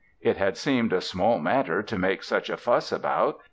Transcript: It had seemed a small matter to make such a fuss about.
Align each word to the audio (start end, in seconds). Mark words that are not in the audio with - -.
It 0.19 0.35
had 0.37 0.57
seemed 0.57 0.93
a 0.93 0.99
small 0.99 1.37
matter 1.37 1.83
to 1.83 1.95
make 1.99 2.23
such 2.23 2.49
a 2.49 2.57
fuss 2.57 2.91
about. 2.91 3.39